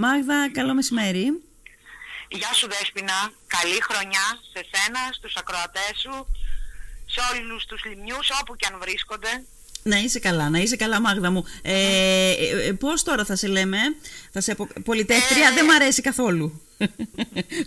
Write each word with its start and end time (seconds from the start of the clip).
Μάγδα, 0.00 0.50
καλό 0.52 0.74
μεσημέρι. 0.74 1.24
Γεια 2.28 2.52
σου 2.52 2.68
Δέσποινα, 2.68 3.18
καλή 3.56 3.78
χρονιά 3.88 4.26
σε 4.52 4.60
σένα, 4.70 5.00
στους 5.12 5.34
ακροατές 5.36 5.94
σου, 6.02 6.14
σε 7.12 7.20
όλους 7.30 7.64
τους 7.66 7.84
λιμνιούς, 7.84 8.28
όπου 8.40 8.56
και 8.56 8.66
αν 8.70 8.78
βρίσκονται. 8.80 9.44
Να 9.82 9.96
είσαι 9.96 10.18
καλά, 10.18 10.48
να 10.48 10.58
είσαι 10.58 10.76
καλά 10.76 11.00
Μάγδα 11.00 11.30
μου. 11.30 11.44
Ε, 11.62 11.74
ε, 11.74 12.66
ε 12.66 12.72
πώς 12.72 13.02
τώρα 13.02 13.24
θα 13.24 13.36
σε 13.36 13.46
λέμε, 13.46 13.78
θα 14.32 14.40
σε 14.40 14.56
πολιτεύτρια, 14.84 15.52
δεν 15.52 15.64
μ' 15.64 15.70
αρέσει 15.70 16.02
καθόλου. 16.02 16.62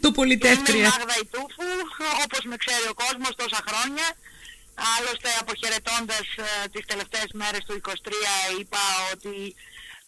το 0.03 0.11
πολιτεύτρια. 0.11 0.77
Είμαι 0.77 0.95
Μάγδα 0.97 1.15
Ιτούφου, 1.21 1.69
όπως 2.25 2.41
με 2.49 2.55
ξέρει 2.55 2.85
ο 2.89 2.93
κόσμος 3.03 3.35
τόσα 3.35 3.59
χρόνια. 3.67 4.07
Άλλωστε 4.95 5.29
αποχαιρετώντας 5.39 6.25
ε, 6.45 6.67
τις 6.73 6.85
τελευταίες 6.85 7.29
μέρες 7.33 7.63
του 7.67 7.81
23 7.81 8.59
είπα 8.59 8.83
ότι 9.13 9.55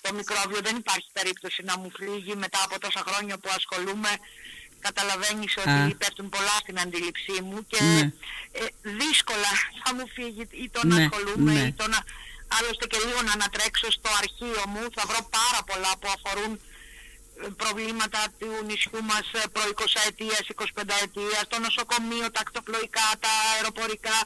το 0.03 0.09
μικρόβιο 0.19 0.59
δεν 0.67 0.75
υπάρχει 0.83 1.09
περίπτωση 1.19 1.59
να 1.69 1.75
μου 1.79 1.89
φύγει 1.99 2.35
μετά 2.35 2.59
από 2.65 2.75
τόσα 2.79 3.01
χρόνια 3.07 3.35
που 3.41 3.49
ασχολούμαι 3.59 4.11
καταλαβαίνεις 4.87 5.53
ότι 5.61 5.95
πέφτουν 6.01 6.27
πολλά 6.35 6.55
στην 6.63 6.77
αντίληψή 6.85 7.35
μου 7.47 7.57
και 7.71 7.81
ναι. 7.83 7.99
ε, 8.61 8.63
δύσκολα 9.01 9.51
θα 9.81 9.89
μου 9.95 10.05
φύγει 10.15 10.43
ή 10.63 10.69
το 10.75 10.79
να 10.83 10.95
ναι, 10.95 11.03
ασχολούμαι 11.03 11.53
ναι. 11.53 11.67
ή 11.69 11.73
το 11.81 11.85
να 11.93 11.99
άλλωστε 12.57 12.85
και 12.91 12.99
λίγο 13.07 13.21
να 13.27 13.33
ανατρέξω 13.37 13.87
στο 13.97 14.09
αρχείο 14.21 14.63
μου 14.73 14.83
θα 14.95 15.03
βρω 15.09 15.21
πάρα 15.37 15.61
πολλά 15.69 15.91
που 15.99 16.07
αφορούν 16.15 16.53
ε, 17.43 17.47
προβλήματα 17.61 18.21
του 18.39 18.49
νησιού 18.67 18.99
μας 19.11 19.27
ε, 19.39 19.41
προ 19.53 19.63
20 19.75 19.85
ετίας, 20.09 20.43
25 20.55 20.83
ετίας, 21.05 21.43
το 21.51 21.57
νοσοκομείο, 21.65 22.27
τα 22.35 22.41
ακτοπλοϊκά, 22.45 23.07
τα 23.23 23.31
αεροπορικά 23.53 24.17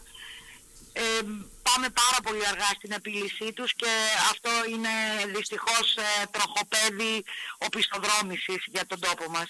ε, 1.01 1.21
πάμε 1.67 1.87
πάρα 2.01 2.19
πολύ 2.23 2.47
αργά 2.47 2.69
στην 2.75 2.91
επίλυσή 2.91 3.53
τους 3.53 3.73
και 3.73 3.91
αυτό 4.31 4.51
είναι 4.71 4.93
δυστυχώς 5.35 5.95
ε, 5.95 6.25
τροχοπέδι 6.31 7.23
οπισθοδρόμησης 7.57 8.61
για 8.65 8.85
τον 8.85 8.99
τόπο 8.99 9.25
μας. 9.29 9.49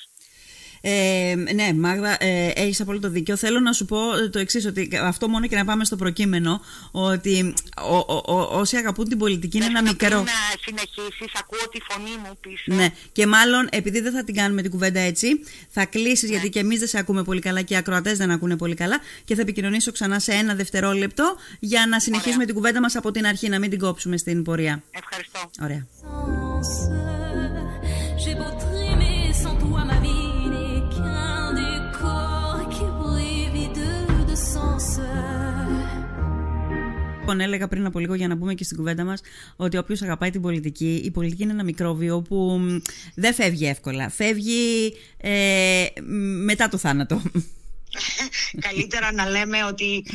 Ε, 0.82 1.36
ναι, 1.54 1.74
Μάγδα, 1.74 2.24
ε, 2.24 2.52
έχεις 2.56 2.82
απόλυτο 2.82 3.10
δίκιο. 3.10 3.36
Θέλω 3.36 3.60
να 3.60 3.74
σου 3.74 3.86
πω 3.86 3.98
το 4.32 4.40
εξής, 4.40 4.66
ότι 4.66 4.90
αυτό 5.02 5.28
μόνο 5.28 5.48
και 5.48 5.56
να 5.56 5.66
πάμε 5.66 5.86
στο 5.86 5.96
προκείμενο, 5.96 6.62
ότι 6.92 7.54
ο, 7.90 7.96
ο, 7.96 8.24
ο, 8.26 8.60
όσοι 8.60 8.78
αγαπούν 8.78 9.08
την 9.08 9.18
πολιτική 9.18 9.58
είναι 9.58 9.66
ένα 9.66 9.82
μικρό. 9.82 10.18
Να 10.18 10.26
συνεχίσεις, 10.62 11.32
ακούω 11.40 11.70
τη 11.72 11.80
φωνή 11.90 12.10
μου 12.10 12.38
πίσω. 12.42 12.76
Ναι, 12.76 12.90
και 13.12 13.28
μάλλον 13.28 13.68
επειδή 13.72 14.00
δεν 14.00 14.14
θα 14.14 14.24
την 14.24 14.36
κάνουμε 14.36 14.62
την 14.62 14.72
κουβέντα 14.72 15.00
έτσι, 15.00 15.28
θα 15.70 15.86
κλείσεις, 15.86 16.24
ναι. 16.24 16.30
γιατί 16.30 16.50
και 16.50 16.60
εμείς 16.60 16.80
δεν 16.80 16.88
σε 16.88 16.98
ακούμε 16.98 17.24
πολύ 17.24 17.42
καλά 17.42 17.62
και 17.62 17.74
οι 17.74 17.78
ακροατές 17.78 18.18
δεν 18.18 18.32
ακούνε 18.32 18.58
πολύ 18.58 18.76
καλά, 18.76 19.00
και 19.26 19.36
θα 19.36 19.42
επικοινωνήσω 19.42 19.92
ξανά 19.92 20.20
σε 20.20 20.32
ένα 20.32 20.56
δευτερόλεπτο 20.56 21.36
για 21.60 21.86
να 21.88 22.00
συνεχίσουμε 22.00 22.34
Ωραία. 22.34 22.46
την 22.46 22.56
κουβέντα 22.56 22.82
μας 22.82 22.96
από 22.96 23.12
την 23.12 23.26
αρχή, 23.26 23.50
να 23.50 23.60
μην 23.60 23.70
την 23.70 23.80
κόψουμε 23.80 24.18
στην 24.18 24.44
πορεία. 24.44 24.84
Ευχαριστώ. 24.92 25.50
Ωραία. 25.62 27.07
Λοιπόν, 37.30 37.46
έλεγα 37.46 37.68
πριν 37.68 37.86
από 37.86 38.00
λίγο 38.00 38.14
για 38.14 38.28
να 38.28 38.36
μπούμε 38.36 38.54
και 38.54 38.64
στην 38.64 38.78
κουβέντα 38.78 39.04
μας 39.04 39.22
ότι 39.56 39.78
όποιος 39.78 40.02
αγαπάει 40.02 40.30
την 40.30 40.42
πολιτική, 40.42 41.02
η 41.06 41.12
πολιτική 41.12 41.44
είναι 41.44 41.52
ένα 41.52 41.64
μικρόβιο 41.64 42.22
που 42.22 42.60
δεν 43.16 43.34
φεύγει 43.34 43.66
εύκολα. 43.66 44.10
Φεύγει 44.10 44.94
ε, 45.18 45.86
μετά 46.46 46.70
το 46.70 46.78
θάνατο. 46.78 47.22
Καλύτερα 48.68 49.12
να 49.12 49.30
λέμε 49.30 49.64
ότι 49.64 50.06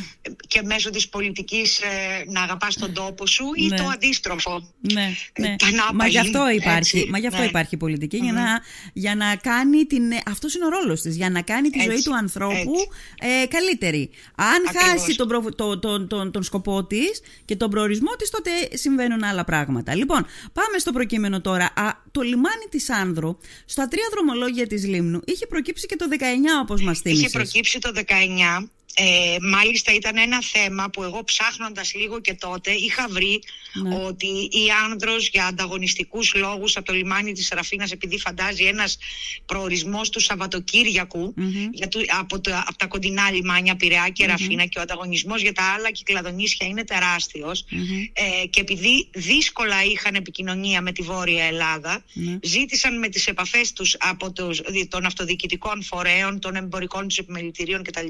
και 0.47 0.63
μέσω 0.63 0.91
της 0.91 1.09
πολιτικής 1.09 1.79
ε, 1.79 2.25
να 2.27 2.43
αγαπάς 2.43 2.75
τον 2.75 2.93
τόπο 2.93 3.27
σου 3.27 3.45
ή 3.55 3.67
ναι. 3.67 3.77
το 3.77 3.85
αντίστροφο. 3.85 4.73
Ναι, 4.93 5.13
ε, 5.33 5.43
ναι. 5.43 5.57
Μα 5.95 6.07
γι' 6.07 6.19
αυτό 6.19 6.51
υπάρχει, 6.51 7.07
μα 7.11 7.19
γι 7.19 7.27
αυτό 7.27 7.41
ναι. 7.41 7.47
υπάρχει 7.47 7.77
πολιτική, 7.77 8.17
για, 8.17 8.33
να, 8.33 8.61
για 8.93 9.15
να 9.15 9.37
κάνει 9.37 9.85
την... 9.85 10.03
Αυτός 10.27 10.55
είναι 10.55 10.65
ο 10.65 10.69
ρόλος 10.69 11.01
της, 11.01 11.17
για 11.17 11.31
να 11.31 11.43
κάνει 11.43 11.71
τη 11.71 11.83
ζωή 11.83 12.03
του 12.03 12.17
ανθρώπου 12.17 12.73
ε, 13.19 13.47
καλύτερη. 13.47 14.11
Αν 14.35 14.81
χάσει 14.81 15.17
τον, 15.17 15.29
το, 15.57 15.79
το, 15.79 16.07
το, 16.07 16.31
τον 16.31 16.43
σκοπό 16.43 16.85
της 16.85 17.21
και 17.45 17.57
τον 17.57 17.71
προορισμό 17.71 18.11
της, 18.19 18.31
τότε 18.31 18.51
συμβαίνουν 18.73 19.25
άλλα 19.25 19.45
πράγματα. 19.45 19.95
Λοιπόν, 19.95 20.27
πάμε 20.53 20.79
στο 20.79 20.93
προκείμενο 20.93 21.41
τώρα. 21.41 21.65
Α, 21.75 22.02
το 22.13 22.21
λιμάνι 22.21 22.67
της 22.71 22.91
Άνδρου, 22.91 23.39
στα 23.65 23.89
τρία 23.89 24.09
δρομολόγια 24.13 24.67
της 24.67 24.87
Λίμνου, 24.87 25.21
είχε 25.25 25.47
προκύψει 25.47 25.87
και 25.87 25.97
το 25.97 26.07
19 26.11 26.61
όπως 26.63 26.83
μας 26.83 27.01
θύμισες. 27.01 27.79
το 27.81 27.93
19 27.95 28.69
ε, 28.95 29.37
μάλιστα 29.41 29.95
ήταν 29.95 30.17
ένα 30.17 30.43
θέμα 30.43 30.91
που 30.91 31.03
εγώ 31.03 31.25
ψάχνοντας 31.25 31.95
λίγο 31.95 32.21
και 32.21 32.35
τότε 32.35 32.71
είχα 32.71 33.09
βρει 33.09 33.43
ναι. 33.73 34.05
ότι 34.05 34.27
η 34.51 34.71
άνδρος 34.91 35.29
για 35.29 35.47
ανταγωνιστικούς 35.47 36.35
λόγους 36.35 36.77
από 36.77 36.87
το 36.87 36.93
λιμάνι 36.93 37.33
της 37.33 37.49
Ραφίνας 37.53 37.91
επειδή 37.91 38.19
φαντάζει 38.19 38.65
ένας 38.65 38.99
προορισμός 39.47 40.09
του 40.09 40.21
σαββατοκυριακου 40.21 41.35
για 41.73 41.89
το, 41.89 42.01
από, 42.19 42.41
το, 42.41 42.63
από 42.67 42.77
τα 42.77 42.87
κοντινά 42.87 43.31
λιμάνια 43.31 43.77
Πειραιά 43.77 44.09
και 44.09 44.27
Ραφίνα 44.27 44.67
και 44.67 44.79
ο 44.79 44.83
ανταγωνισμός 44.83 45.43
για 45.43 45.53
τα 45.53 45.63
άλλα 45.63 45.91
κυκλαδονίσια 45.91 46.67
είναι 46.67 46.85
τεράστιος. 46.85 47.65
Ε, 48.13 48.47
και 48.47 48.61
επειδή 48.61 49.09
δύσκολα 49.13 49.85
είχαν 49.85 50.15
επικοινωνία 50.15 50.81
με 50.81 50.93
τη 50.93 51.03
Βόρεια 51.03 51.45
Ελλάδα 51.45 52.05
ναι. 52.13 52.39
ζήτησαν 52.43 52.99
με 52.99 53.09
τις 53.09 53.27
επαφές 53.27 53.73
τους 53.73 53.97
από 53.99 54.33
τους, 54.33 54.61
των 54.89 55.05
αυτοδιοικητικών 55.05 55.83
φορέων, 55.83 56.41
των 56.41 56.57
εμπορικών 56.57 57.09
τους 57.09 57.19
επιμελητηρίων 57.19 57.83
κτλ 57.83 58.07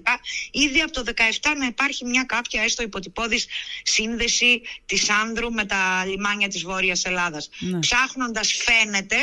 ήδη 0.72 0.80
από 0.80 0.92
το 0.92 1.04
17 1.40 1.56
να 1.58 1.66
υπάρχει 1.66 2.04
μια 2.04 2.24
κάποια 2.24 2.62
έστω 2.62 2.82
υποτυπώδης 2.82 3.46
σύνδεση 3.82 4.62
της 4.86 5.10
Άνδρου 5.10 5.52
με 5.52 5.64
τα 5.64 6.04
λιμάνια 6.06 6.48
της 6.48 6.62
Βόρειας 6.62 7.04
Ελλάδας. 7.04 7.48
Ναι. 7.58 7.78
Ψάχνοντας 7.78 8.52
φαίνεται 8.52 9.16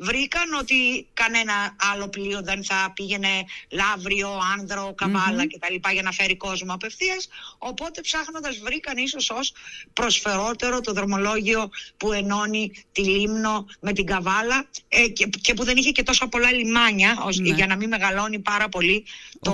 βρήκαν 0.00 0.52
ότι 0.60 1.06
κανένα 1.14 1.76
άλλο 1.92 2.08
πλοίο 2.08 2.42
δεν 2.42 2.64
θα 2.64 2.92
πήγαινε 2.94 3.28
Λαύριο, 3.68 4.30
Άνδρο, 4.58 4.94
Καβάλα 4.94 5.42
mm-hmm. 5.42 5.76
κτλ. 5.78 5.90
για 5.92 6.02
να 6.02 6.12
φέρει 6.12 6.36
κόσμο 6.36 6.74
απευθείας. 6.74 7.28
Οπότε 7.58 8.00
ψάχνοντας 8.00 8.58
βρήκαν 8.58 8.96
ίσως 8.96 9.30
ως 9.30 9.52
προσφερότερο 9.92 10.80
το 10.80 10.92
δρομολόγιο 10.92 11.70
που 11.96 12.12
ενώνει 12.12 12.72
τη 12.92 13.02
Λίμνο 13.02 13.66
με 13.80 13.92
την 13.92 14.06
Καβάλα 14.06 14.66
ε, 14.88 15.08
και, 15.08 15.26
και, 15.40 15.54
που 15.54 15.64
δεν 15.64 15.76
είχε 15.76 15.90
και 15.90 16.02
τόσα 16.02 16.28
πολλά 16.28 16.52
λιμάνια 16.52 17.16
ναι. 17.40 17.54
για 17.54 17.66
να 17.66 17.76
μην 17.76 17.88
μεγαλώνει 17.88 18.38
πάρα 18.38 18.68
πολύ 18.68 19.04
το, 19.40 19.50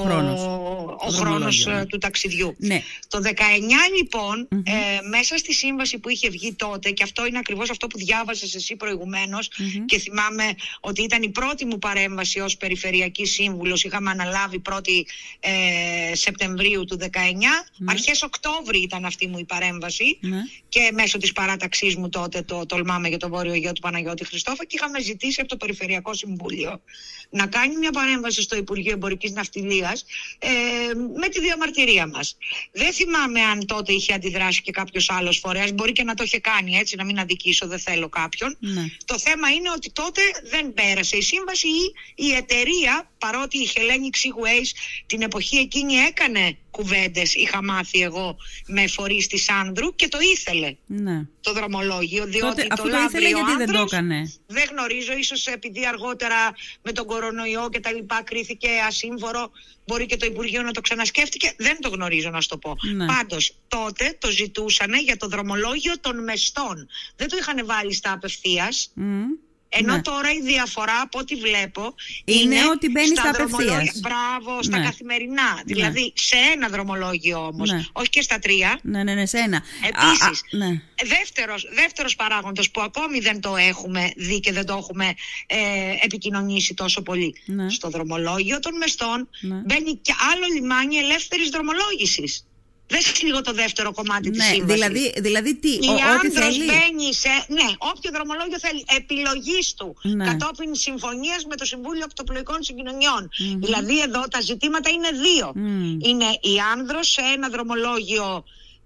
ο 0.98 1.08
χρόνος, 1.08 1.66
ε, 1.66 1.86
του 1.88 1.98
ταξιδιού. 1.98 2.54
Ναι. 2.58 2.82
Το 3.08 3.20
19 3.24 3.30
λοιπον 3.96 4.48
ε, 4.64 4.72
μέσα 5.08 5.36
στη 5.36 5.54
σύμβαση 5.54 5.98
που 5.98 6.08
είχε 6.08 6.28
βγει 6.28 6.54
τότε 6.54 6.90
και 6.90 7.02
αυτό 7.02 7.26
είναι 7.26 7.38
ακριβώς 7.38 7.70
αυτό 7.70 7.86
που 7.86 7.98
διάβασες 7.98 8.54
εσύ 8.54 8.76
προηγουμένως 8.76 9.50
και 9.86 9.98
θυμάμαι 9.98 10.35
ότι 10.80 11.02
ήταν 11.02 11.22
η 11.22 11.28
πρώτη 11.28 11.64
μου 11.64 11.78
παρέμβαση 11.78 12.40
ως 12.40 12.56
Περιφερειακή 12.56 13.26
Σύμβουλος. 13.26 13.84
Είχαμε 13.84 14.10
αναλάβει 14.10 14.62
1η 14.70 15.02
ε, 15.40 16.14
Σεπτεμβρίου 16.14 16.84
του 16.84 16.98
19. 17.00 17.06
Ναι. 17.06 17.92
Αρχές 17.92 18.22
Οκτώβρη 18.22 18.78
ήταν 18.78 19.04
αυτή 19.04 19.26
μου 19.26 19.38
η 19.38 19.44
παρέμβαση 19.44 20.18
ναι. 20.20 20.38
και 20.68 20.90
μέσω 20.92 21.18
της 21.18 21.32
παράταξής 21.32 21.96
μου 21.96 22.08
τότε 22.08 22.42
το 22.42 22.66
τολμάμε 22.66 23.08
για 23.08 23.18
το 23.18 23.28
Βόρειο 23.28 23.52
Αιγαίο 23.52 23.72
του 23.72 23.80
Παναγιώτη 23.80 24.24
Χριστόφα 24.24 24.64
και 24.64 24.76
είχαμε 24.76 25.00
ζητήσει 25.00 25.40
από 25.40 25.48
το 25.48 25.56
Περιφερειακό 25.56 26.14
Συμβούλιο 26.14 26.80
να 27.30 27.46
κάνει 27.46 27.76
μια 27.76 27.90
παρέμβαση 27.90 28.42
στο 28.42 28.56
Υπουργείο 28.56 28.92
Εμπορικής 28.92 29.30
Ναυτιλίας 29.30 30.04
ε, 30.38 30.48
με 31.20 31.28
τη 31.28 31.40
διαμαρτυρία 31.40 32.06
μας. 32.06 32.36
Δεν 32.72 32.92
θυμάμαι 32.92 33.40
αν 33.40 33.66
τότε 33.66 33.92
είχε 33.92 34.12
αντιδράσει 34.12 34.62
και 34.62 34.70
κάποιος 34.70 35.10
άλλος 35.10 35.38
φορέας. 35.38 35.72
Μπορεί 35.72 35.92
και 35.92 36.02
να 36.02 36.14
το 36.14 36.22
είχε 36.24 36.38
κάνει 36.38 36.76
έτσι, 36.76 36.96
να 36.96 37.04
μην 37.04 37.18
αδικήσω, 37.18 37.66
δεν 37.66 37.78
θέλω 37.78 38.08
κάποιον. 38.08 38.56
Ναι. 38.60 38.84
Το 39.04 39.18
θέμα 39.18 39.50
είναι 39.50 39.70
ότι 39.70 39.90
τότε 39.90 40.20
δεν 40.50 40.74
πέρασε 40.74 41.16
η 41.16 41.22
σύμβαση 41.22 41.68
ή 41.68 41.92
η 42.14 42.32
εταιρεία, 42.32 43.10
παρότι 43.18 43.58
η 43.58 43.68
Hellenic 43.74 44.16
Seaways 44.16 44.66
την 45.06 45.22
εποχή 45.22 45.56
εκείνη 45.56 45.94
έκανε 45.94 46.56
κουβέντες, 46.76 47.34
είχα 47.34 47.64
μάθει 47.64 48.00
εγώ 48.00 48.36
με 48.66 48.86
φορείς 48.86 49.26
της 49.26 49.50
Άνδρου 49.50 49.94
και 49.94 50.08
το 50.08 50.18
ήθελε 50.20 50.76
ναι. 50.86 51.26
το 51.40 51.52
δρομολόγιο. 51.52 52.24
Διότι 52.24 52.40
Τότε, 52.40 52.62
το, 52.62 52.68
αφού 52.70 52.90
το 52.90 52.98
ήθελε, 53.06 53.28
γιατί 53.28 53.56
δεν 53.56 53.72
το 53.72 53.80
έκανε. 53.80 54.32
Δεν 54.46 54.64
γνωρίζω, 54.70 55.12
ίσως 55.12 55.46
επειδή 55.46 55.86
αργότερα 55.86 56.36
με 56.82 56.92
τον 56.92 57.06
κορονοϊό 57.06 57.68
και 57.68 57.80
τα 57.80 57.92
λοιπά 57.92 58.22
κρίθηκε 58.22 58.68
ασύμβορο, 58.86 59.50
μπορεί 59.86 60.06
και 60.06 60.16
το 60.16 60.26
Υπουργείο 60.26 60.62
να 60.62 60.70
το 60.70 60.80
ξανασκέφτηκε. 60.80 61.54
Δεν 61.56 61.80
το 61.80 61.88
γνωρίζω, 61.88 62.30
να 62.30 62.40
σου 62.40 62.48
το 62.48 62.58
πω. 62.58 62.76
Ναι. 62.94 63.06
Πάντως, 63.06 63.56
τότε 63.68 64.16
το 64.20 64.30
ζητούσαν 64.30 64.92
για 64.94 65.16
το 65.16 65.26
δρομολόγιο 65.28 65.98
των 66.00 66.22
μεστών. 66.24 66.88
Δεν 67.16 67.28
το 67.28 67.36
είχαν 67.36 67.66
βάλει 67.66 67.94
στα 67.94 68.12
απευθείας. 68.12 68.92
Ενώ 69.78 69.94
ναι. 69.94 70.02
τώρα 70.02 70.32
η 70.32 70.40
διαφορά 70.40 71.00
από 71.00 71.18
ό,τι 71.18 71.34
βλέπω 71.36 71.94
είναι, 72.24 72.40
είναι 72.40 72.68
ότι 72.70 72.90
μπαίνει 72.90 73.06
στα, 73.06 73.20
στα 73.20 73.30
απευθείας. 73.30 74.00
Μπράβο, 74.00 74.62
στα 74.62 74.78
ναι. 74.78 74.84
καθημερινά. 74.84 75.54
Ναι. 75.54 75.62
Δηλαδή 75.64 76.12
σε 76.16 76.36
ένα 76.54 76.68
δρομολόγιο 76.68 77.46
όμως, 77.46 77.70
ναι. 77.70 77.84
όχι 77.92 78.08
και 78.08 78.22
στα 78.22 78.38
τρία. 78.38 78.78
Ναι, 78.82 79.02
ναι, 79.02 79.14
ναι, 79.14 79.26
σε 79.26 79.38
ένα. 79.38 79.62
Επίσης, 79.88 80.42
ναι. 80.50 80.80
δεύτερος, 81.04 81.68
δεύτερος 81.74 82.16
παράγοντας 82.16 82.70
που 82.70 82.80
ακόμη 82.80 83.20
δεν 83.20 83.40
το 83.40 83.56
έχουμε 83.56 84.12
δει 84.16 84.40
και 84.40 84.52
δεν 84.52 84.66
το 84.66 84.74
έχουμε 84.74 85.14
ε, 85.46 85.56
επικοινωνήσει 86.02 86.74
τόσο 86.74 87.02
πολύ. 87.02 87.34
Στο 87.68 87.88
δρομολόγιο 87.88 88.60
των 88.60 88.76
μεστών 88.76 89.28
μπαίνει 89.42 89.96
και 90.02 90.14
άλλο 90.32 90.46
λιμάνι 90.54 90.96
ελεύθερης 90.96 91.48
δρομολόγησης. 91.48 92.46
Δες 92.88 93.22
λίγο 93.22 93.40
το 93.40 93.52
δεύτερο 93.52 93.92
κομμάτι 93.92 94.30
ναι, 94.30 94.36
της 94.36 94.44
σύμβασης. 94.44 94.74
Δηλαδή, 94.74 95.12
δηλαδή 95.16 95.54
τι, 95.54 95.68
η 95.68 95.88
ό,τι 96.16 96.30
θέλει. 96.30 96.64
μπαίνει 96.64 97.14
σε, 97.14 97.28
ναι, 97.48 97.68
όποιο 97.78 98.10
δρομολόγιο 98.12 98.58
θέλει, 98.58 98.84
επιλογής 98.96 99.74
του, 99.74 99.96
ναι. 100.02 100.24
κατόπιν 100.24 100.74
συμφωνίας 100.74 101.44
με 101.48 101.56
το 101.56 101.64
Συμβούλιο 101.64 102.04
Ακτοπλοϊκών 102.04 102.58
Δηλαδή 103.56 104.00
εδώ 104.00 104.22
τα 104.30 104.40
ζητήματα 104.40 104.90
είναι 104.90 105.08
δύο. 105.10 105.52
Είναι 106.08 106.24
η 106.40 106.54
άνδρος 106.72 107.10
σε 107.10 107.20
ένα 107.34 107.48
δρομολόγιο 107.48 108.44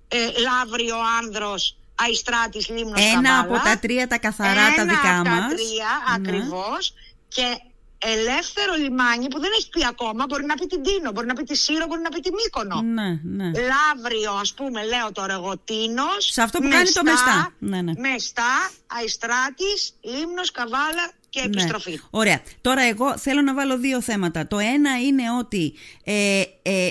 ε, 0.08 0.16
Λαύριο 0.18 0.96
Άνδρος 1.22 1.76
Αϊστράτης 1.94 2.68
Λίμνος 2.68 3.00
Ένα 3.14 3.38
από 3.38 3.54
τα 3.64 3.78
τρία 3.78 4.06
τα 4.06 4.18
καθαρά 4.18 4.74
τα 4.76 4.84
δικά 4.84 4.94
μας. 4.94 5.26
Ένα 5.26 5.36
από 5.36 5.48
τα 5.48 5.54
τρία 5.54 6.20
ναι. 6.20 6.30
ακριβώς 6.30 6.94
και 7.28 7.60
ελεύθερο 8.02 8.74
λιμάνι 8.74 9.28
που 9.28 9.40
δεν 9.40 9.50
έχει 9.58 9.68
πει 9.68 9.86
ακόμα, 9.86 10.24
μπορεί 10.28 10.44
να 10.44 10.54
πει 10.54 10.66
την 10.66 10.82
Τίνο, 10.82 11.10
μπορεί 11.12 11.26
να 11.26 11.34
πει 11.34 11.42
τη 11.42 11.56
Σύρο, 11.56 11.86
μπορεί 11.86 12.00
να 12.00 12.08
πει 12.08 12.20
τη 12.20 12.30
Μύκονο. 12.32 12.80
Ναι, 12.82 13.08
ναι. 13.22 13.44
Λαύριο, 13.44 14.32
ας 14.32 14.52
πούμε, 14.52 14.84
λέω 14.84 15.12
τώρα 15.12 15.34
εγώ 15.34 15.58
Τίνος. 15.64 16.24
Σε 16.30 16.42
αυτό 16.42 16.58
που 16.58 16.68
κάνει 16.68 16.90
το 16.90 17.02
Μεστά. 17.02 17.52
Ναι, 17.58 17.82
ναι. 17.82 17.92
Μεστά, 17.96 18.70
Αϊστράτης, 18.86 19.94
Λίμνος, 20.00 20.50
Καβάλα 20.50 21.10
και 21.28 21.40
ναι. 21.40 21.46
επιστροφή. 21.46 22.00
Ωραία. 22.10 22.42
Τώρα 22.60 22.82
εγώ 22.82 23.18
θέλω 23.18 23.42
να 23.42 23.54
βάλω 23.54 23.78
δύο 23.78 24.00
θέματα. 24.00 24.46
Το 24.46 24.58
ένα 24.58 25.00
είναι 25.00 25.22
ότι 25.38 25.74
ε, 26.04 26.42
ε, 26.62 26.88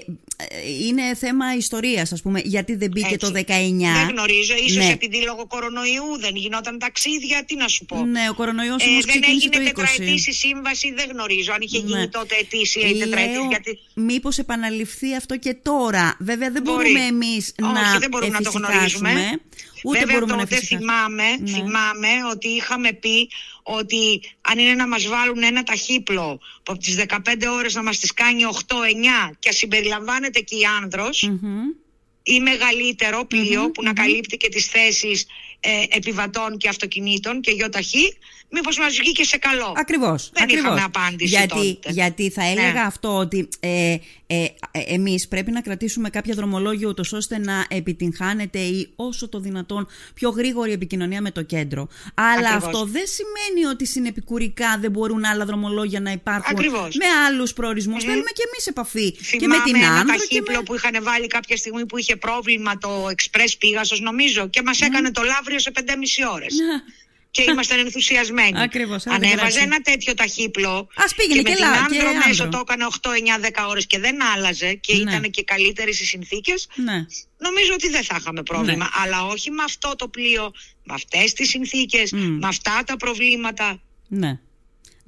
είναι 0.89 1.15
θέμα 1.15 1.55
ιστορίας, 1.57 2.11
ας 2.11 2.21
πούμε, 2.21 2.41
γιατί 2.43 2.75
δεν 2.75 2.91
μπήκε 2.91 3.17
το 3.17 3.27
19. 3.27 3.33
Δεν 3.35 4.09
γνωρίζω, 4.09 4.53
ίσως 4.65 4.85
ναι. 4.85 4.91
επειδή 4.91 5.21
λόγω 5.21 5.47
κορονοϊού 5.47 6.19
δεν 6.19 6.35
γινόταν 6.35 6.79
ταξίδια, 6.79 7.43
τι 7.45 7.55
να 7.55 7.67
σου 7.67 7.85
πω. 7.85 8.05
Ναι, 8.05 8.29
ο 8.29 8.33
κορονοϊός 8.33 8.85
ε, 8.85 8.89
όμως 8.89 9.05
Δεν 9.05 9.21
έγινε 9.27 9.57
τετραετής 9.57 10.27
η 10.27 10.33
σύμβαση, 10.33 10.93
δεν 10.93 11.09
γνωρίζω 11.11 11.53
αν 11.53 11.61
είχε 11.61 11.81
ναι. 11.81 11.85
γίνει 11.87 12.09
τότε 12.09 12.35
ετήσια 12.35 12.87
ή 12.89 12.97
τετραετής. 12.97 13.45
Γιατί... 13.49 13.79
Μήπως 13.93 14.37
επαναληφθεί 14.37 15.15
αυτό 15.15 15.37
και 15.37 15.53
τώρα. 15.53 16.15
Βέβαια 16.19 16.51
δεν 16.51 16.61
Μπορεί. 16.61 16.77
μπορούμε 16.77 17.05
εμεί 17.05 17.45
να 17.55 17.99
δεν 17.99 18.09
μπορούμε 18.09 18.31
να 18.31 18.41
το 18.41 18.49
γνωρίζουμε. 18.49 19.39
Ούτε 19.83 19.99
Βέβαια 19.99 20.13
μπορούμε 20.13 20.37
τότε 20.37 20.55
να 20.55 20.61
θυμάμαι, 20.61 21.23
ναι. 21.39 21.51
θυμάμαι 21.51 22.07
ότι 22.31 22.47
είχαμε 22.47 22.93
πει 22.93 23.29
ότι 23.71 24.21
αν 24.41 24.59
είναι 24.59 24.73
να 24.73 24.87
μας 24.87 25.07
βάλουν 25.07 25.43
ένα 25.43 25.63
ταχύπλο 25.63 26.39
που 26.63 26.71
από 26.71 26.79
τις 26.79 27.05
15 27.07 27.17
ώρες 27.57 27.75
να 27.75 27.83
μας 27.83 27.99
τις 27.99 28.13
κάνει 28.13 28.41
8-9 28.67 29.35
και 29.39 29.51
συμπεριλαμβάνεται 29.51 30.39
και 30.39 30.55
η 30.55 30.65
άνδρος 30.81 31.31
ή 32.35 32.39
μεγαλύτερο 32.39 33.25
που 33.73 33.83
να 33.83 33.93
καλύπτει 33.93 34.37
και 34.37 34.49
τις 34.49 34.65
θέσεις 34.65 35.25
ε, 35.59 35.69
επιβατών 35.89 36.57
και 36.57 36.69
αυτοκινήτων 36.69 37.41
και 37.41 37.51
γιοταχή, 37.51 38.17
μήπως 38.49 38.77
μας 38.77 38.97
βγήκε 38.97 39.23
σε 39.23 39.37
καλό. 39.37 39.73
Ακριβώς. 39.75 40.29
Δεν 40.33 40.43
ακριβώς. 40.43 40.65
είχαμε 40.65 40.81
απάντηση 40.81 41.29
γιατί, 41.29 41.49
τότε. 41.49 41.91
Γιατί 41.91 42.29
θα 42.29 42.43
έλεγα 42.43 42.73
ναι. 42.73 42.79
αυτό 42.79 43.15
ότι 43.15 43.49
ε, 43.59 43.95
ε, 44.27 44.43
ε, 44.71 44.79
εμείς 44.87 45.27
πρέπει 45.27 45.51
να 45.51 45.61
κρατήσουμε 45.61 46.09
κάποια 46.09 46.35
δρομολόγια 46.35 46.87
ούτως 46.87 47.13
ώστε 47.13 47.37
να 47.37 47.65
επιτυγχάνεται 47.69 48.59
η 48.59 48.89
όσο 48.95 49.29
το 49.29 49.39
δυνατόν 49.39 49.87
πιο 50.13 50.29
γρήγορη 50.29 50.71
επικοινωνία 50.71 51.21
με 51.21 51.31
το 51.31 51.41
κέντρο. 51.41 51.87
Αλλά 52.13 52.49
αυτό 52.49 52.85
δεν 52.85 53.03
σημαίνει 53.05 53.65
ότι 53.65 53.85
συνεπικουρικά 53.85 54.77
δεν 54.79 54.91
μπορούν 54.91 55.25
άλλα 55.25 55.45
δρομολόγια 55.45 55.99
να 55.99 56.11
υπάρχουν 56.11 56.55
Ακριβώς. 56.57 56.95
με 56.95 57.05
άλλους 57.27 57.53
προορισμούς. 57.53 58.03
Mm. 58.03 58.07
Θέλουμε 58.07 58.29
και 58.33 58.43
εμείς 58.51 58.67
επαφή 58.67 59.15
Θυμάμαι 59.21 59.55
και 59.55 59.71
με 59.71 59.79
την 59.79 59.89
ένα 59.89 60.05
ταχύπλο 60.05 60.57
με... 60.57 60.63
που 60.63 60.75
είχαν 60.75 61.03
βάλει 61.03 61.27
κάποια 61.27 61.57
στιγμή 61.57 61.85
που 61.85 61.97
είχε 61.97 62.15
πρόβλημα 62.19 62.77
το 62.77 63.05
Express 63.05 63.53
Πήγασος 63.59 63.99
νομίζω 63.99 64.49
και 64.49 64.61
μας 64.61 64.81
έκανε 64.81 65.11
το 65.11 65.21
Λαύριο 65.23 65.59
σε 65.59 65.71
5,5 65.75 65.83
ώρες. 66.33 66.53
Ναι 66.53 66.81
και 67.31 67.41
ήμασταν 67.51 67.79
ενθουσιασμένοι. 67.79 68.61
Ακριβώς, 68.61 69.07
Ανέβαζε 69.07 69.59
ένα 69.59 69.81
τέτοιο 69.81 70.13
ταχύπλο 70.13 70.87
Ας 70.95 71.15
πήγαινε 71.15 71.41
και, 71.41 71.53
και, 71.53 71.59
με 71.59 71.65
λά, 71.65 71.71
την 71.71 71.83
Άνδρο 71.83 72.13
μέσω 72.27 72.49
το 72.49 72.57
έκανε 72.67 72.85
8, 73.01 73.09
9, 73.09 73.63
10 73.63 73.67
ώρες 73.69 73.87
και 73.87 73.99
δεν 73.99 74.23
άλλαζε 74.35 74.73
και 74.73 74.93
ναι. 74.93 74.99
ήταν 74.99 75.29
και 75.29 75.43
καλύτερες 75.43 75.99
οι 75.99 76.05
συνθήκες. 76.05 76.67
Ναι. 76.75 77.05
Νομίζω 77.37 77.73
ότι 77.73 77.89
δεν 77.89 78.03
θα 78.03 78.15
είχαμε 78.19 78.43
πρόβλημα. 78.43 78.83
Ναι. 78.83 79.03
Αλλά 79.03 79.25
όχι 79.25 79.51
με 79.51 79.63
αυτό 79.63 79.95
το 79.95 80.07
πλοίο, 80.07 80.51
με 80.83 80.93
αυτές 80.93 81.33
τις 81.33 81.49
συνθήκες, 81.49 82.11
με 82.11 82.47
αυτά 82.47 82.83
τα 82.85 82.97
προβλήματα. 82.97 83.81
Ναι. 84.07 84.39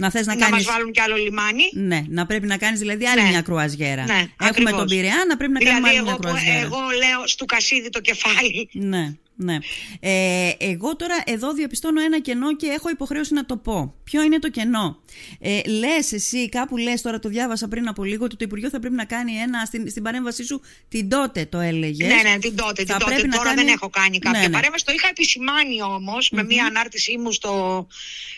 Να, 0.01 0.09
θες 0.09 0.25
να, 0.25 0.35
να 0.35 0.39
κάνεις... 0.45 0.65
μας 0.65 0.75
βάλουν 0.75 0.91
κι 0.91 1.01
άλλο 1.01 1.15
λιμάνι. 1.15 1.63
Ναι, 1.73 2.01
να 2.07 2.25
πρέπει 2.25 2.47
να 2.47 2.57
κάνεις 2.57 2.79
δηλαδή 2.79 3.05
άλλη 3.05 3.21
ναι. 3.21 3.29
μια 3.29 3.41
κρουαζιέρα. 3.41 4.03
Ναι, 4.03 4.13
Έχουμε 4.13 4.29
ακριβώς. 4.37 4.71
τον 4.71 4.87
Πειραιά, 4.87 5.25
να 5.27 5.37
πρέπει 5.37 5.51
να 5.51 5.59
δηλαδή, 5.59 5.81
κάνουμε 5.81 5.89
άλλη 5.89 5.97
εγώ, 5.97 6.07
μια 6.07 6.17
κρουαζιέρα. 6.21 6.59
Εγώ 6.59 6.77
λέω 7.03 7.27
στου 7.27 7.45
Κασίδη 7.45 7.89
το 7.89 8.01
κεφάλι. 8.01 8.69
Ναι. 8.71 9.13
Ναι. 9.43 9.57
Ε, 9.99 10.51
εγώ 10.57 10.95
τώρα 10.95 11.23
εδώ 11.25 11.53
διαπιστώνω 11.53 12.01
ένα 12.01 12.19
κενό 12.19 12.55
και 12.55 12.67
έχω 12.67 12.89
υποχρέωση 12.89 13.33
να 13.33 13.45
το 13.45 13.57
πω. 13.57 13.93
Ποιο 14.03 14.21
είναι 14.23 14.39
το 14.39 14.49
κενό; 14.49 14.99
Ε, 15.39 15.61
Λες 15.65 16.11
εσύ, 16.11 16.49
κάπου 16.49 16.77
λες, 16.77 17.01
τώρα 17.01 17.19
το 17.19 17.29
διάβασα 17.29 17.67
πριν 17.67 17.87
από 17.87 18.03
λίγο, 18.03 18.25
ότι 18.25 18.35
το 18.35 18.45
Υπουργείο 18.45 18.69
θα 18.69 18.79
πρέπει 18.79 18.95
να 18.95 19.05
κάνει 19.05 19.33
ένα. 19.33 19.65
Στην, 19.65 19.89
στην 19.89 20.03
παρέμβασή 20.03 20.43
σου 20.43 20.61
την 20.87 21.09
τότε 21.09 21.45
το 21.45 21.59
έλεγες. 21.59 22.07
Ναι, 22.07 22.29
ναι, 22.29 22.37
την 22.37 22.55
τότε. 22.55 22.83
Την 22.83 22.97
τότε. 22.99 23.27
Τώρα 23.27 23.43
κάνει... 23.43 23.63
δεν 23.63 23.67
έχω 23.67 23.89
κάνει 23.89 24.19
κάποια 24.19 24.39
ναι, 24.39 24.47
ναι. 24.47 24.53
παρέμβαση. 24.53 24.85
Το 24.85 24.91
είχα 24.95 25.07
επισημάνει 25.07 25.81
όμως 25.81 26.27
mm-hmm. 26.27 26.35
με 26.35 26.43
μία 26.43 26.65
ανάρτησή 26.65 27.17
μου 27.17 27.31
στο, 27.31 27.87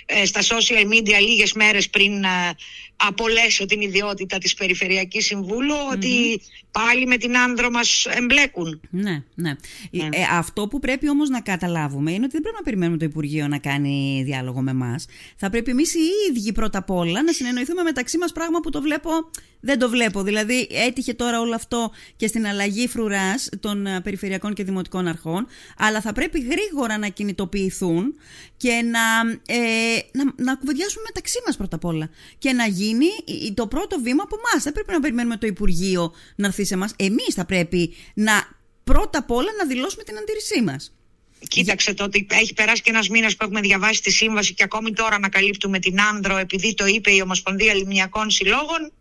ε, 0.05 0.25
στα 0.25 0.41
social 0.41 0.85
media 0.93 1.19
λίγες 1.21 1.53
μέρες 1.53 1.89
πριν 1.89 2.23
ε, 2.23 2.27
απολέσω 2.95 3.65
την 3.65 3.81
ιδιότητα 3.81 4.37
της 4.37 4.53
Περιφερειακής 4.53 5.31
ότι 5.91 6.41
πάλι 6.73 7.05
με 7.07 7.17
την 7.17 7.37
άνδρο 7.37 7.69
μας 7.69 8.05
εμπλέκουν. 8.05 8.81
Ναι, 8.89 9.23
ναι. 9.35 9.55
ναι. 9.91 10.05
Ε, 10.11 10.21
αυτό 10.31 10.67
που 10.67 10.79
πρέπει 10.79 11.09
όμως 11.09 11.29
να 11.29 11.41
καταλάβουμε 11.41 12.11
είναι 12.11 12.23
ότι 12.23 12.31
δεν 12.31 12.41
πρέπει 12.41 12.55
να 12.57 12.63
περιμένουμε 12.63 12.97
το 12.97 13.05
Υπουργείο 13.05 13.47
να 13.47 13.57
κάνει 13.57 14.21
διάλογο 14.25 14.61
με 14.61 14.71
εμά. 14.71 14.95
Θα 15.35 15.49
πρέπει 15.49 15.71
εμείς 15.71 15.93
οι 15.93 15.99
ίδιοι 16.29 16.51
πρώτα 16.51 16.77
απ' 16.77 16.89
όλα 16.89 17.23
να 17.23 17.31
συνεννοηθούμε 17.31 17.83
μεταξύ 17.83 18.17
μας 18.17 18.31
πράγμα 18.31 18.59
που 18.59 18.69
το 18.69 18.81
βλέπω, 18.81 19.09
δεν 19.59 19.79
το 19.79 19.89
βλέπω. 19.89 20.23
Δηλαδή 20.23 20.67
έτυχε 20.71 21.13
τώρα 21.13 21.39
όλο 21.39 21.55
αυτό 21.55 21.91
και 22.15 22.27
στην 22.27 22.47
αλλαγή 22.47 22.87
φρουράς 22.87 23.49
των 23.59 23.87
ε, 23.87 24.01
Περιφερειακών 24.01 24.53
και 24.53 24.63
Δημοτικών 24.63 25.07
Αρχών, 25.07 25.47
αλλά 25.77 26.01
θα 26.01 26.13
πρέπει 26.13 26.39
γρήγορα 26.39 26.97
να 26.97 27.07
κινητοποιηθούν 27.07 28.15
και 28.57 28.71
να, 28.71 29.31
ε, 29.45 29.59
να, 30.11 30.43
να 30.43 30.55
κουβεντιάσουμε 30.55 31.03
μεταξύ 31.05 31.39
μας 31.45 31.57
πρώτα 31.57 31.75
απ' 31.75 31.85
όλα 31.85 32.09
και 32.37 32.53
να 32.53 32.65
γίνει 32.65 33.07
το 33.53 33.67
πρώτο 33.67 33.99
βήμα 33.99 34.23
από 34.23 34.35
εμάς. 34.35 34.63
Δεν 34.63 34.73
πρέπει 34.73 34.91
να 34.91 34.99
περιμένουμε 34.99 35.37
το 35.37 35.47
Υπουργείο 35.47 36.13
να 36.35 36.47
έρθει 36.47 36.62
σε 36.65 36.73
εμάς. 36.73 36.93
Εμείς 36.95 37.33
θα 37.33 37.45
πρέπει 37.45 37.93
να 38.13 38.47
πρώτα 38.83 39.19
απ' 39.19 39.31
όλα 39.31 39.49
να 39.57 39.65
δηλώσουμε 39.65 40.03
την 40.03 40.17
αντίρρησή 40.17 40.61
μας. 40.61 40.95
Κοίταξε 41.47 41.93
το 41.93 42.03
ότι 42.03 42.27
έχει 42.29 42.53
περάσει 42.53 42.81
και 42.81 42.89
ένας 42.89 43.09
μήνας 43.09 43.35
που 43.35 43.43
έχουμε 43.43 43.61
διαβάσει 43.61 44.01
τη 44.01 44.11
σύμβαση 44.11 44.53
και 44.53 44.63
ακόμη 44.63 44.93
τώρα 44.93 45.15
ανακαλύπτουμε 45.15 45.79
την 45.79 46.01
άνδρο 46.01 46.37
επειδή 46.37 46.73
το 46.73 46.85
είπε 46.85 47.11
η 47.11 47.21
Ομοσπονδία 47.21 47.73
Λιμνιακών 47.73 48.29
Συλλόγων. 48.29 48.91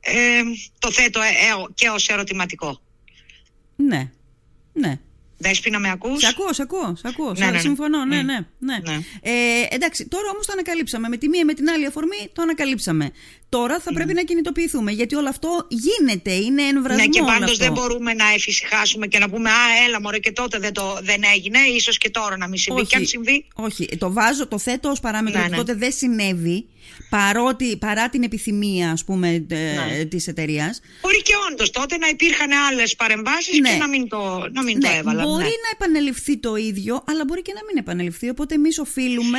Ε, 0.00 0.42
το 0.78 0.90
θέτω 0.90 1.20
ε, 1.20 1.26
ε, 1.26 1.64
και 1.74 1.88
ως 1.88 2.08
ερωτηματικό. 2.08 2.80
Ναι. 3.76 4.10
Ναι. 4.72 5.00
Δέσποινα, 5.42 5.78
με 5.78 5.90
ακούς; 5.90 6.20
Σε 6.20 6.28
ακούω, 6.28 6.52
σε 6.52 6.62
ακούω, 6.62 6.96
σε 6.96 7.08
ακούω. 7.08 7.32
Ναι, 7.38 7.44
ναι, 7.44 7.50
ναι. 7.50 7.58
Συμφωνώ, 7.58 8.04
ναι, 8.04 8.16
ναι. 8.16 8.38
ναι. 8.58 8.78
ναι. 8.82 8.98
Ε, 9.22 9.32
εντάξει, 9.70 10.08
τώρα 10.08 10.28
όμως 10.32 10.46
το 10.46 10.52
ανακαλύψαμε. 10.52 11.08
Με 11.08 11.16
τη 11.16 11.28
μία 11.28 11.44
με 11.44 11.54
την 11.54 11.68
άλλη 11.68 11.86
αφορμή 11.86 12.30
το 12.32 12.42
ανακαλύψαμε. 12.42 13.10
Τώρα 13.48 13.80
θα 13.80 13.92
πρέπει 13.92 14.14
να 14.14 14.22
κινητοποιηθούμε, 14.22 14.90
γιατί 14.90 15.14
όλο 15.14 15.28
αυτό 15.28 15.66
γίνεται, 15.68 16.32
είναι 16.32 16.62
εμβρασμό 16.62 17.02
Ναι, 17.02 17.08
και 17.08 17.22
πάντως 17.22 17.56
δεν 17.56 17.72
μπορούμε 17.72 18.14
να 18.14 18.24
εφησυχάσουμε 18.34 19.06
και 19.06 19.18
να 19.18 19.30
πούμε 19.30 19.50
«Α, 19.50 19.54
έλα 19.86 20.00
μωρέ 20.00 20.18
και 20.18 20.32
τότε 20.32 20.58
δεν, 20.58 20.72
το, 20.72 20.98
δεν 21.02 21.20
έγινε, 21.34 21.58
ίσως 21.58 21.98
και 21.98 22.10
τώρα 22.10 22.36
να 22.36 22.48
μην 22.48 22.58
συμβεί». 22.58 22.80
Όχι, 22.80 22.90
και 22.90 22.96
αν 22.96 23.06
συμβεί... 23.06 23.46
Όχι, 23.54 23.96
το 23.98 24.12
βάζω, 24.12 24.46
το 24.46 24.58
θέτω 24.58 24.88
ως 24.90 25.00
παράμετρο, 25.00 25.40
ναι, 25.40 25.48
ναι. 25.48 25.56
τότε 25.56 25.74
δεν 25.74 25.92
συνέβη, 25.92 26.66
παρότι, 27.10 27.76
παρά 27.76 28.08
την 28.08 28.22
επιθυμία, 28.22 28.90
ας 28.90 29.04
πούμε, 29.04 29.44
ναι. 29.48 30.04
της 30.04 30.26
εταιρείας. 30.26 30.80
Μπορεί 31.00 31.22
και 31.22 31.32
όντως 31.50 31.70
τότε 31.70 31.96
να 31.96 32.08
υπήρχαν 32.08 32.50
άλλες 32.70 32.94
παρεμβάσεις 32.96 33.58
ναι. 33.58 33.70
και 33.70 33.76
να 33.76 33.88
μην 33.88 34.08
το, 34.08 34.48
να 34.52 34.62
μην 34.62 34.78
ναι, 34.78 34.88
το 34.88 34.96
έβαλαν. 34.98 35.26
Μπορεί 35.32 35.54
να 35.64 35.70
επανεληφθεί 35.72 36.36
το 36.36 36.56
ίδιο, 36.56 37.04
αλλά 37.06 37.24
μπορεί 37.24 37.42
και 37.42 37.52
να 37.52 37.60
μην 37.64 37.76
επανεληφθεί, 37.76 38.28
οπότε 38.28 38.54
εμείς 38.54 38.78
οφείλουμε 38.78 39.38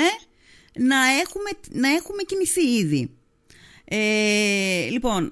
να 0.74 0.98
έχουμε, 1.22 1.50
να 1.70 1.90
έχουμε 1.90 2.24
κινηθεί 2.24 2.62
ήδη. 2.62 3.10
Ε, 3.86 4.88
λοιπόν. 4.90 5.30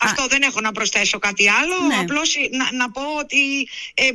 Αυτό 0.00 0.26
δεν 0.26 0.42
έχω 0.42 0.60
να 0.60 0.72
προσθέσω 0.72 1.18
κάτι 1.18 1.48
άλλο. 1.48 1.86
Ναι. 1.86 1.94
Απλώς 1.94 2.36
να, 2.50 2.72
να 2.72 2.90
πω 2.90 3.02
ότι 3.18 3.68
ε, 3.94 4.08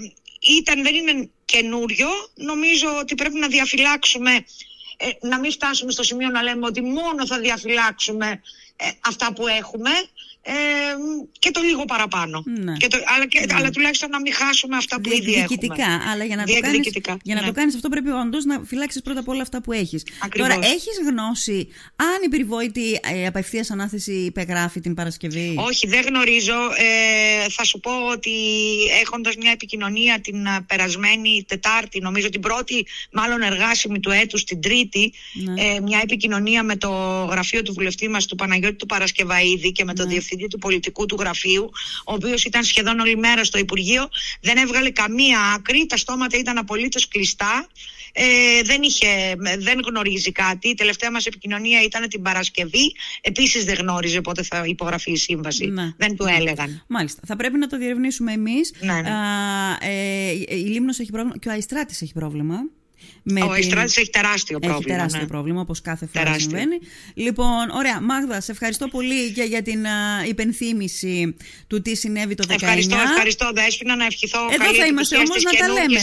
ήταν, 0.57 0.83
δεν 0.83 0.95
είναι 0.95 1.29
καινούριο. 1.45 2.07
Νομίζω 2.35 2.97
ότι 2.99 3.15
πρέπει 3.15 3.39
να 3.39 3.47
διαφυλάξουμε, 3.47 4.45
ε, 4.97 5.27
να 5.27 5.39
μην 5.39 5.51
φτάσουμε 5.51 5.91
στο 5.91 6.03
σημείο 6.03 6.29
να 6.29 6.43
λέμε 6.43 6.65
ότι 6.65 6.81
μόνο 6.81 7.27
θα 7.27 7.39
διαφυλάξουμε 7.39 8.41
ε, 8.75 8.89
αυτά 8.99 9.33
που 9.33 9.47
έχουμε 9.47 9.89
ε, 10.41 10.53
και 11.39 11.51
το 11.51 11.61
λίγο 11.61 11.85
παραπάνω. 11.85 12.43
Ναι. 12.45 12.73
Και 12.73 12.87
το, 12.87 12.97
αλλά, 13.15 13.25
και, 13.25 13.39
ναι. 13.39 13.55
αλλά 13.55 13.69
τουλάχιστον 13.69 14.09
να 14.09 14.19
μην 14.21 14.33
χάσουμε 14.33 14.77
αυτά 14.77 15.01
που 15.01 15.11
ήδη 15.11 15.33
έχουμε. 15.33 15.83
αλλά 16.11 16.23
για 16.23 16.35
να, 16.35 16.43
το 16.43 16.59
κάνεις, 16.61 16.89
για 17.23 17.35
να 17.35 17.41
ναι. 17.41 17.47
το 17.47 17.53
κάνεις 17.53 17.75
αυτό 17.75 17.89
πρέπει 17.89 18.09
όντως 18.09 18.45
να 18.45 18.61
φυλάξεις 18.65 19.01
πρώτα 19.01 19.19
απ' 19.19 19.27
όλα 19.27 19.41
αυτά 19.41 19.61
που 19.61 19.71
έχεις. 19.71 20.03
Ακριβώς. 20.23 20.49
Τώρα 20.49 20.65
έχεις 20.65 20.99
γνώση 21.09 21.67
αν 21.95 22.23
η 22.25 22.29
περιβόητη 22.29 22.99
ε, 23.13 23.25
απευθείας 23.25 23.71
ανάθεση 23.71 24.11
υπεγράφει 24.11 24.79
την 24.79 24.93
Παρασκευή; 24.93 25.55
Όχι, 25.57 25.87
δεν 25.87 26.05
γνωρίζω. 26.07 26.53
Ε, 26.53 27.49
θα 27.49 27.63
σου 27.63 27.79
πω 27.79 27.91
ότι 28.11 28.31
έχοντας 29.01 29.35
μια 29.35 29.51
επικοινωνία 29.51 30.19
την 30.19 30.45
ε, 30.45 30.65
περασμένη 30.67 31.45
Τετάρτη, 31.47 31.99
νομίζω 31.99 32.29
την 32.29 32.41
πρώτη 32.41 32.85
μάλλον 33.11 33.41
εργάσιμη 33.41 33.99
του 33.99 34.11
έτους, 34.11 34.43
την 34.43 34.61
Τρίτη, 34.61 35.13
ναι. 35.33 35.61
ε, 35.61 35.79
μια 35.79 35.99
επικοινωνία 36.03 36.63
με 36.63 36.75
το 36.75 36.89
γραφείο 37.29 37.61
του 37.61 37.73
βουλευτή 37.73 38.09
μας 38.09 38.25
του 38.25 38.35
Παναγιώτη 38.35 38.75
του 38.75 38.85
Παρασκευαίδη 38.85 39.71
και 39.71 39.83
με 39.83 39.93
τον 39.93 40.07
ναι 40.07 40.13
διευθυντή 40.29 40.47
του 40.47 40.57
πολιτικού 40.57 41.05
του 41.05 41.17
γραφείου, 41.19 41.69
ο 42.05 42.13
οποίος 42.13 42.43
ήταν 42.43 42.63
σχεδόν 42.63 42.99
όλη 42.99 43.17
μέρα 43.17 43.43
στο 43.43 43.57
Υπουργείο, 43.57 44.09
δεν 44.41 44.57
έβγαλε 44.57 44.89
καμία 44.89 45.39
άκρη, 45.55 45.85
τα 45.85 45.97
στόματα 45.97 46.37
ήταν 46.37 46.57
απολύτως 46.57 47.07
κλειστά. 47.07 47.67
Ε, 48.13 48.61
δεν, 48.63 48.81
είχε, 48.81 49.07
δεν 49.57 49.79
γνωρίζει 49.87 50.31
κάτι. 50.31 50.69
Η 50.69 50.73
τελευταία 50.73 51.11
μας 51.11 51.25
επικοινωνία 51.25 51.83
ήταν 51.83 52.09
την 52.09 52.21
Παρασκευή. 52.21 52.95
Επίσης 53.21 53.65
δεν 53.65 53.75
γνώριζε 53.75 54.21
πότε 54.21 54.43
θα 54.43 54.63
υπογραφεί 54.65 55.11
η 55.11 55.17
σύμβαση. 55.17 55.65
Ναι. 55.65 55.93
Δεν 55.97 56.15
του 56.15 56.25
έλεγαν. 56.37 56.83
Μάλιστα. 56.87 57.21
Θα 57.25 57.35
πρέπει 57.35 57.57
να 57.57 57.67
το 57.67 57.77
διερευνήσουμε 57.77 58.31
εμείς. 58.31 58.73
Ναι, 58.79 59.01
ναι. 59.01 59.09
Ε, 59.81 60.55
η 60.55 60.65
Λίμνος 60.65 60.99
έχει 60.99 61.11
πρόβλημα 61.11 61.37
και 61.37 61.49
ο 61.49 61.51
Αϊστράτης 61.51 62.01
έχει 62.01 62.13
πρόβλημα. 62.13 62.55
Με 63.23 63.41
ο 63.43 63.53
την... 63.53 63.77
έχει 63.77 64.09
τεράστιο 64.09 64.59
πρόβλημα. 64.59 64.75
Έχει 64.75 64.89
τεράστιο 64.89 65.21
ναι. 65.21 65.27
πρόβλημα, 65.27 65.61
όπως 65.61 65.81
κάθε 65.81 66.09
φορά 66.13 66.39
συμβαίνει. 66.39 66.79
Λοιπόν, 67.13 67.69
ωραία. 67.73 68.01
Μάγδα, 68.01 68.41
σε 68.41 68.51
ευχαριστώ 68.51 68.87
πολύ 68.87 69.31
και 69.31 69.43
για 69.43 69.61
την 69.61 69.83
uh, 69.83 70.27
υπενθύμηση 70.27 71.35
του 71.67 71.81
τι 71.81 71.95
συνέβη 71.95 72.35
το 72.35 72.43
19. 72.49 72.53
Ευχαριστώ, 72.53 72.97
ευχαριστώ, 72.97 73.51
Δέσποινα, 73.53 73.95
να 73.95 74.05
ευχηθώ. 74.05 74.39
Εδώ 74.51 74.73
θα 74.73 74.85
είμαστε 74.85 75.17
όμως 75.17 75.43
να 75.43 75.51
τα 75.51 75.67
λέμε 75.67 75.99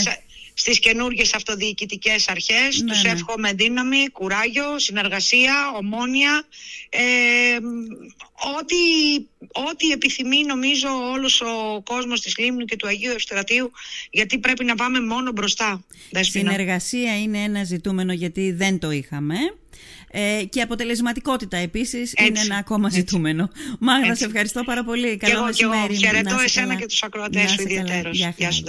στις 0.59 0.79
καινούργιες 0.79 1.33
αυτοδιοικητικές 1.33 2.27
αρχές. 2.27 2.81
Ναι, 2.81 2.91
Τους 2.91 3.03
ναι. 3.03 3.09
εύχομαι 3.09 3.53
δύναμη, 3.53 4.09
κουράγιο, 4.09 4.79
συνεργασία, 4.79 5.71
ομόνια. 5.75 6.43
Ε, 6.89 6.99
ό,τι, 8.57 8.75
ό,τι 9.69 9.91
επιθυμεί 9.91 10.43
νομίζω 10.43 10.87
όλος 11.13 11.41
ο 11.41 11.81
κόσμος 11.83 12.21
της 12.21 12.37
Λίμνου 12.37 12.65
και 12.65 12.75
του 12.75 12.87
Αγίου 12.87 13.11
Ευστρατείου 13.11 13.71
γιατί 14.11 14.39
πρέπει 14.39 14.65
να 14.65 14.75
πάμε 14.75 15.01
μόνο 15.01 15.31
μπροστά. 15.31 15.83
Συνεργασία 16.19 17.21
είναι 17.21 17.37
ένα 17.37 17.63
ζητούμενο 17.63 18.13
γιατί 18.13 18.51
δεν 18.51 18.79
το 18.79 18.91
είχαμε. 18.91 19.35
Ε, 20.11 20.43
και 20.49 20.61
αποτελεσματικότητα 20.61 21.57
επίσης 21.57 22.13
είναι 22.17 22.39
ένα 22.39 22.55
ακόμα 22.55 22.89
ζητούμενο. 22.89 23.49
Μάγδα, 23.79 24.15
σε 24.15 24.25
ευχαριστώ 24.25 24.63
πάρα 24.63 24.83
πολύ. 24.83 25.17
Καλό 25.17 25.43
μεσημέρι. 25.43 25.95
Χαιρετώ 25.95 26.39
εσένα 26.43 26.75
και 26.75 26.85
τους 26.85 27.03
ακροατές 27.03 27.51
σου 27.51 27.61
ιδιαίτερως. 27.61 28.17
Γεια 28.17 28.51
σου, 28.51 28.63